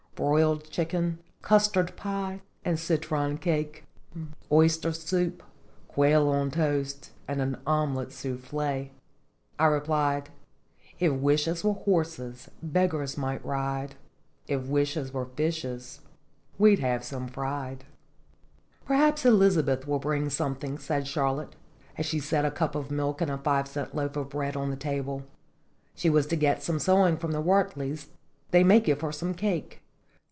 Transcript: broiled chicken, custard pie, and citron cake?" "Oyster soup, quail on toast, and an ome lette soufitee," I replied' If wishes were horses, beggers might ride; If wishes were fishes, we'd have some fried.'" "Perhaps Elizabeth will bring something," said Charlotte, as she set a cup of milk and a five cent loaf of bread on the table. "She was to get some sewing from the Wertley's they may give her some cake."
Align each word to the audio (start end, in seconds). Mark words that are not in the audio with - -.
broiled 0.13 0.69
chicken, 0.69 1.17
custard 1.41 1.95
pie, 1.97 2.39
and 2.63 2.77
citron 2.79 3.39
cake?" 3.39 3.85
"Oyster 4.51 4.91
soup, 4.91 5.41
quail 5.87 6.27
on 6.27 6.51
toast, 6.51 7.09
and 7.27 7.41
an 7.41 7.59
ome 7.65 7.95
lette 7.95 8.11
soufitee," 8.11 8.91
I 9.57 9.65
replied' 9.65 10.29
If 10.99 11.11
wishes 11.13 11.63
were 11.63 11.73
horses, 11.73 12.51
beggers 12.61 13.17
might 13.17 13.43
ride; 13.43 13.95
If 14.47 14.61
wishes 14.65 15.11
were 15.11 15.25
fishes, 15.25 16.01
we'd 16.59 16.79
have 16.79 17.03
some 17.03 17.27
fried.'" 17.27 17.85
"Perhaps 18.85 19.25
Elizabeth 19.25 19.87
will 19.87 19.97
bring 19.97 20.29
something," 20.29 20.77
said 20.77 21.07
Charlotte, 21.07 21.55
as 21.97 22.05
she 22.05 22.19
set 22.19 22.45
a 22.45 22.51
cup 22.51 22.75
of 22.75 22.91
milk 22.91 23.21
and 23.21 23.31
a 23.31 23.39
five 23.39 23.67
cent 23.67 23.95
loaf 23.95 24.15
of 24.15 24.29
bread 24.29 24.55
on 24.55 24.69
the 24.69 24.75
table. 24.77 25.23
"She 25.95 26.11
was 26.11 26.27
to 26.27 26.35
get 26.35 26.61
some 26.61 26.77
sewing 26.77 27.17
from 27.17 27.31
the 27.31 27.41
Wertley's 27.41 28.09
they 28.51 28.63
may 28.63 28.79
give 28.79 29.01
her 29.01 29.11
some 29.11 29.33
cake." 29.33 29.79